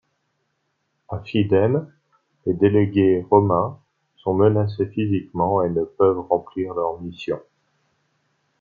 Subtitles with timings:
[1.09, 1.87] À Fidènes,
[2.47, 3.79] les délégués romains
[4.15, 7.39] sont menacés physiquement et ne peuvent remplir leur mission.